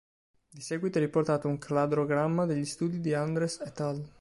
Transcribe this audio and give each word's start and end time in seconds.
Di 0.49 0.61
seguito 0.61 0.97
è 0.97 1.01
riportato 1.01 1.47
un 1.47 1.59
cladogramma 1.59 2.47
degli 2.47 2.65
studi 2.65 3.01
di 3.01 3.13
Andres 3.13 3.61
et 3.63 3.79
al. 3.81 4.03